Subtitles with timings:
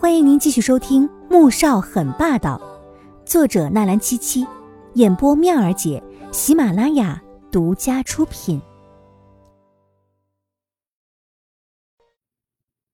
[0.00, 2.56] 欢迎您继续收听《穆少很霸道》，
[3.28, 4.46] 作者纳兰七七，
[4.94, 6.00] 演播妙儿姐，
[6.30, 8.62] 喜马拉雅独家出品。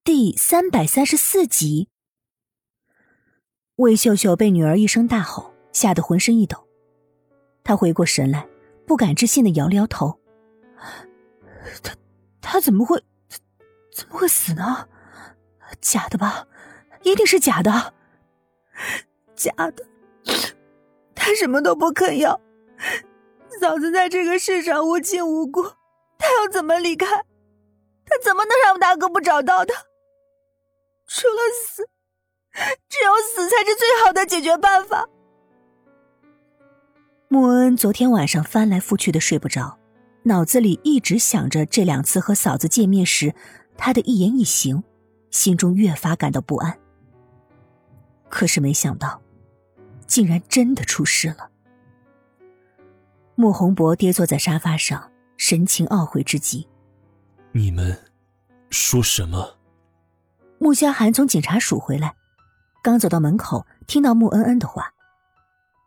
[0.03, 1.89] 第三百三十四集，
[3.75, 6.57] 魏秀秀被女儿一声大吼吓得浑身一抖，
[7.63, 8.47] 她回过神来，
[8.87, 10.19] 不敢置信的摇了摇头
[11.83, 11.95] ：“他，
[12.41, 12.99] 他怎么会，
[13.93, 14.89] 怎么会死呢？
[15.79, 16.47] 假的吧？”
[17.05, 17.93] 一定是假的，
[19.35, 19.85] 假的。
[21.13, 22.41] 他什么都不肯要，
[23.61, 25.61] 嫂子在这个世上无亲无故，
[26.17, 27.05] 他要怎么离开？
[28.05, 29.73] 他怎么能让大哥不找到他？
[31.07, 31.87] 除了死，
[32.89, 35.07] 只有死才是最好的解决办法。
[37.27, 39.77] 穆恩昨天晚上翻来覆去的睡不着，
[40.23, 43.35] 脑子里一直想着这两次和嫂子见面时
[43.77, 44.83] 他的一言一行，
[45.29, 46.79] 心中越发感到不安。
[48.35, 49.21] 可是没想到，
[50.07, 51.49] 竟然真的出事了。
[53.35, 56.67] 穆宏博跌坐在沙发上，神情懊悔之极。
[57.53, 57.97] 你们
[58.69, 59.55] 说什么？
[60.59, 62.13] 穆萧寒从警察署回来，
[62.83, 64.91] 刚走到门口，听到穆恩恩的话，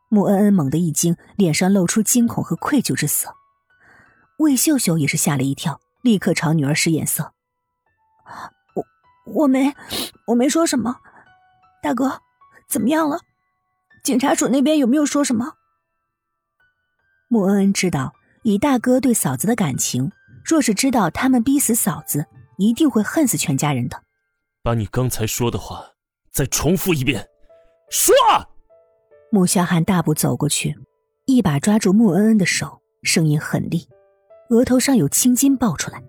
[0.08, 3.34] 穆恩恩猛地一惊，脸上露出惊恐和愧疚之色。
[4.38, 7.34] 魏秀秀也是吓了一跳，立刻朝女儿使眼色
[8.74, 8.86] ：“我
[9.42, 9.74] 我没
[10.28, 10.96] 我没说什么，
[11.82, 12.22] 大哥。”
[12.68, 13.20] 怎么样了？
[14.04, 15.54] 警察署那边有没有说什么？
[17.28, 20.12] 穆恩恩知道，以大哥对嫂子的感情，
[20.44, 24.02] 若是知道他们逼死嫂子，一定会恨死全家人的。
[24.62, 25.84] 把你刚才说的话
[26.30, 27.28] 再重复一遍，
[27.90, 28.14] 说。
[29.30, 30.74] 穆萧寒大步走过去，
[31.26, 33.86] 一把抓住穆恩恩的手，声音很厉，
[34.48, 36.02] 额头上有青筋爆出来。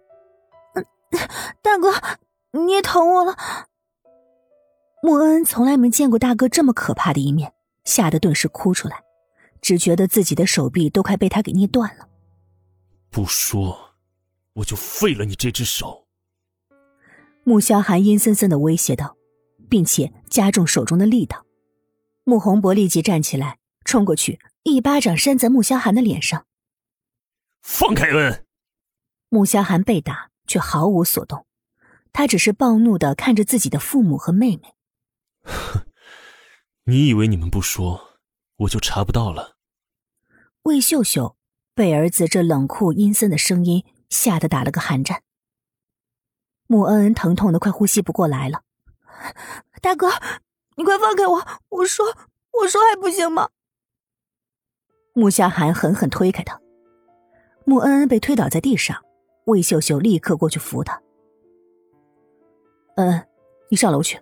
[0.75, 0.85] 嗯，
[1.61, 1.93] 大哥，
[2.51, 3.35] 你也疼我了。
[5.01, 7.53] 穆恩恩从来没见过大哥这么可怕的一面，
[7.85, 9.01] 吓得顿时哭出来，
[9.61, 12.09] 只觉得自己的手臂都快被他给捏断了。
[13.09, 13.95] 不说，
[14.53, 16.05] 我就废了你这只手。
[17.45, 19.15] 穆萧寒阴森森的威胁道，
[19.69, 21.45] 并且加重手中的力道。
[22.25, 26.45] 穆宏博立即站起来，冲过去，一巴掌扇在穆萧寒的脸上。
[27.63, 28.45] 放开恩！
[29.29, 31.45] 穆萧寒被打却毫无所动，
[32.11, 34.73] 他只是暴怒的看着自己的父母和妹妹。
[35.43, 35.85] 哼，
[36.85, 38.19] 你以为你们不说，
[38.57, 39.55] 我就查不到了？
[40.63, 41.37] 魏秀秀
[41.73, 45.23] 被儿子这冷酷阴森的声音吓得打了个寒战。
[46.67, 48.63] 穆恩恩疼痛的快呼吸不过来了。
[49.81, 50.09] 大哥，
[50.75, 51.47] 你快放开我！
[51.69, 52.05] 我说，
[52.51, 53.49] 我说还不行吗？
[55.13, 56.61] 穆夏寒狠狠推开他。
[57.65, 59.03] 穆恩恩被推倒在地上，
[59.45, 61.01] 魏秀秀立刻过去扶他。
[62.97, 63.27] 恩，
[63.69, 64.21] 你上楼去。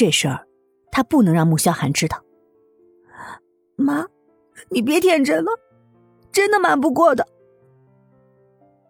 [0.00, 0.46] 这事儿，
[0.90, 2.24] 他不能让穆萧寒知道。
[3.76, 4.06] 妈，
[4.70, 5.50] 你别天真了，
[6.32, 7.28] 真的瞒不过的。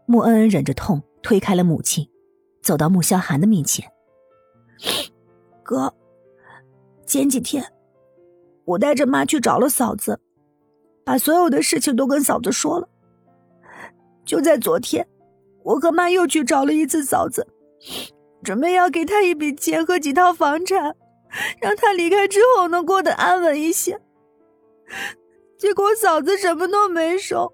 [0.07, 2.09] 穆恩恩忍着痛推开了母亲，
[2.63, 3.91] 走到穆萧寒的面前。
[5.65, 5.93] 哥，
[7.05, 7.73] 前几天
[8.65, 10.21] 我带着妈去找了嫂子，
[11.05, 12.89] 把所有的事情都跟嫂子说了。
[14.25, 15.05] 就在昨天，
[15.65, 17.45] 我和妈又去找了一次嫂子。
[18.43, 20.97] 准备要给他一笔钱和几套房产，
[21.61, 24.01] 让他离开之后能过得安稳一些。
[25.59, 27.53] 结果嫂子什么都没说，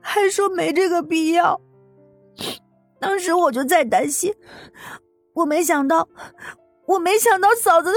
[0.00, 1.60] 还说没这个必要。
[3.00, 4.34] 当时我就在担心，
[5.34, 6.08] 我没想到，
[6.86, 7.96] 我没想到嫂子会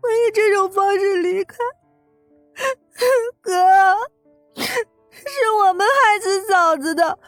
[0.00, 1.56] 会以这种方式离开。
[3.40, 3.52] 哥，
[4.54, 7.18] 是我们害死嫂子的，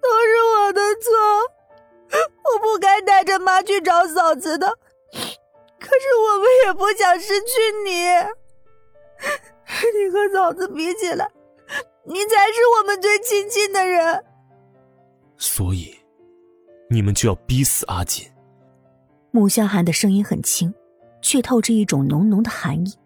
[0.00, 1.10] 都是我的错。
[2.74, 8.02] 我不该带着妈去找嫂子的，可是我们也不想失去你。
[9.94, 11.30] 你和嫂子比起来，
[12.04, 14.24] 你才是我们最亲近的人。
[15.36, 15.96] 所以，
[16.90, 18.28] 你们就要逼死阿锦。
[19.30, 20.74] 穆萧寒的声音很轻，
[21.22, 22.98] 却透着一种浓浓的寒意。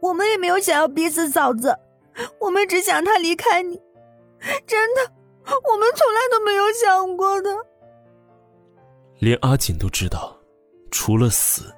[0.00, 1.76] 我们也没有想要逼死嫂子，
[2.40, 3.78] 我们只想她离开你。
[4.66, 5.12] 真的。
[5.44, 7.50] 我们从来都没有想过的，
[9.22, 10.36] 连阿锦都知道，
[10.90, 11.72] 除了死，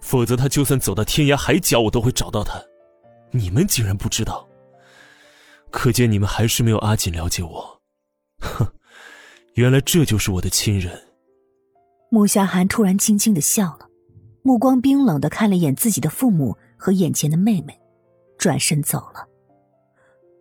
[0.00, 2.62] 否则他就算走到天涯海角，我都会找到他。
[3.32, 4.48] 你们竟然不知道，
[5.72, 7.80] 可见你们还是没有阿锦了解我。
[8.40, 8.64] 哼，
[9.54, 11.08] 原来这就是我的亲人。
[12.08, 13.88] 穆夏寒突然轻轻的笑了，
[14.44, 17.76] 目光冰冷的看了一眼自己的父母和眼前的妹妹，
[18.38, 19.26] 转身走了。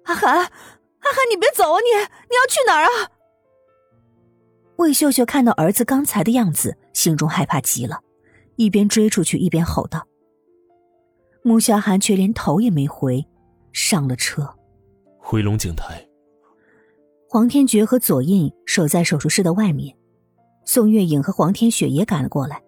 [0.04, 0.38] 阿寒。
[0.38, 1.80] 阿寒，你别走啊！
[1.80, 3.10] 你你要去哪儿啊？
[4.80, 8.00] 魏秀秀看到儿子刚才的样子，心中害怕极了，
[8.56, 10.08] 一边追出去一边吼道。
[11.44, 13.28] 穆萧寒却连头也没回，
[13.74, 14.56] 上了车，
[15.18, 16.08] 回龙井台。
[17.28, 19.94] 黄天觉和左印守在手术室的外面，
[20.64, 22.64] 宋月影和黄天雪也赶了过来。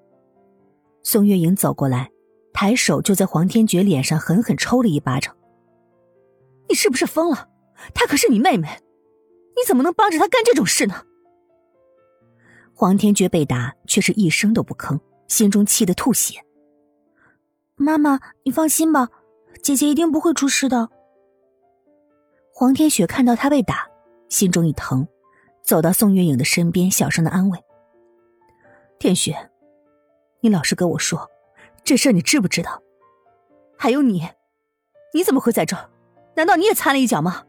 [1.04, 2.12] 宋月影走过来，
[2.52, 5.34] 抬手就在黄天觉脸上狠狠抽了一巴掌。
[6.68, 7.48] 你是不是疯了？
[7.94, 8.68] 她可是你妹妹，
[9.56, 11.06] 你怎么能帮着她干这种事呢？
[12.82, 16.44] 黄天觉被打，却是一声都不吭，心中气得吐血。
[17.76, 19.08] 妈妈，你放心吧，
[19.62, 20.90] 姐姐一定不会出事的。
[22.52, 23.88] 黄天雪看到他被打，
[24.30, 25.08] 心中一疼，
[25.62, 27.60] 走到宋月影的身边，小声的安慰
[28.98, 29.52] ：“天雪，
[30.40, 31.30] 你老实跟我说，
[31.84, 32.82] 这事你知不知道？
[33.78, 34.28] 还有你，
[35.14, 35.88] 你怎么会在这儿？
[36.36, 37.44] 难道你也掺了一脚吗？”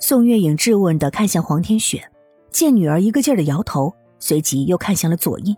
[0.00, 2.10] 宋月影质问的看向黄天雪，
[2.56, 5.54] 见女儿一个劲儿的摇头，随即又看向了左印。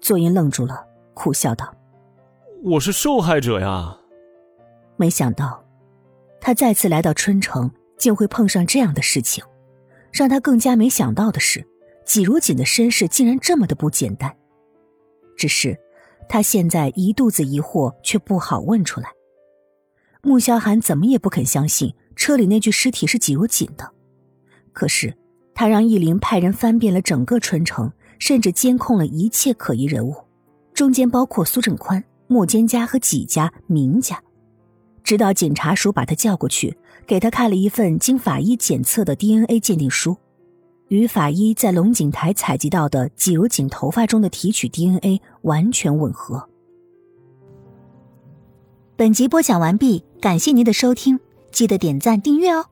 [0.00, 0.86] 左印愣住了。
[1.14, 1.74] 苦笑道
[2.62, 3.98] ：“我是受害者呀。”
[4.96, 5.64] 没想到，
[6.40, 9.42] 他再次来到春城，竟会碰上这样的事情。
[10.12, 11.66] 让他更加没想到的是，
[12.04, 14.32] 季如锦的身世竟然这么的不简单。
[15.36, 15.76] 只是，
[16.28, 19.10] 他现在一肚子疑惑，却不好问出来。
[20.22, 23.90] 穆萧寒怎么也不肯相信车里那具尸体是季如锦的。
[24.72, 25.17] 可是，
[25.58, 27.90] 他让易林派人翻遍了整个春城，
[28.20, 30.14] 甚至监控了一切可疑人物。
[30.72, 34.22] 中间包括苏振宽、莫坚家和几家、明家，
[35.02, 36.78] 直到警察署把他叫过去，
[37.08, 40.16] 给他看了一份经法医检测的 DNA 鉴定书，
[40.90, 46.48] 与法医在龙井台采集到的季如锦头发中的提取 DNA 完全吻合。
[48.94, 51.18] 本集播讲完毕，感谢您的收听，
[51.50, 52.66] 记得点赞订阅哦。